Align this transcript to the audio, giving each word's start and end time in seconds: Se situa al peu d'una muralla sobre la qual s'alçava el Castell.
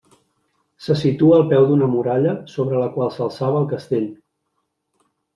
Se 0.85 0.95
situa 0.99 1.35
al 1.39 1.43
peu 1.49 1.65
d'una 1.71 1.89
muralla 1.95 2.31
sobre 2.53 2.79
la 2.83 2.87
qual 2.95 3.11
s'alçava 3.17 3.61
el 3.65 3.69
Castell. 3.75 4.07